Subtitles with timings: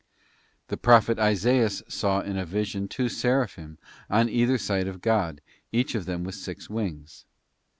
[0.69, 3.77] The prophet Isaias saw in a vision two seraphim
[4.09, 7.25] on either side of God, each of them with six wings.